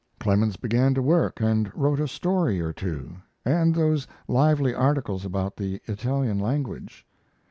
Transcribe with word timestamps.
Clemens 0.19 0.57
began 0.57 0.95
to 0.95 1.01
work 1.03 1.39
and 1.41 1.71
wrote 1.77 1.99
a 1.99 2.07
story 2.07 2.59
or 2.59 2.73
two, 2.73 3.17
and 3.45 3.75
those 3.75 4.07
lively 4.27 4.73
articles 4.73 5.25
about 5.25 5.55
the 5.57 5.79
Italian 5.85 6.39
language. 6.39 7.05